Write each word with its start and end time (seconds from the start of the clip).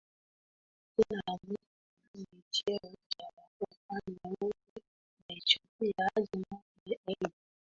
jina 0.95 1.21
la 1.27 1.33
mtu 1.43 1.55
fulani 1.55 2.27
ni 2.33 2.43
cheo 2.51 2.91
cha 3.17 3.25
wafalme 3.59 4.35
wote 4.41 4.53
wa 5.29 5.35
Ethiopia 5.35 6.09
hadi 6.15 6.29
mwaka 6.49 6.67
elgu 7.05 7.31